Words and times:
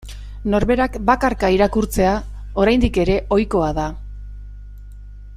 Norberak 0.51 0.95
bakarka 1.09 1.51
irakurtzea 1.55 2.13
oraindik 2.63 2.99
ere 3.03 3.19
ohikoa 3.37 3.69
da. 3.81 3.85